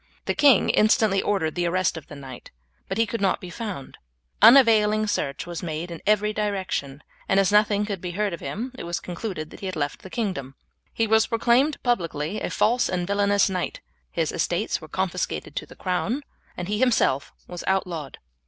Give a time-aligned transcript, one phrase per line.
[0.25, 2.49] The king instantly ordered the arrest of the knight,
[2.89, 3.99] but he could not be found;
[4.41, 8.71] unavailing search was made in every direction, and as nothing could be heard of him
[8.79, 10.55] it was concluded that he had left the kingdom.
[10.91, 13.79] He was proclaimed publicly a false and villainous knight,
[14.09, 16.23] his estates were confiscated to the crown,
[16.57, 18.17] and he himself was outlawed.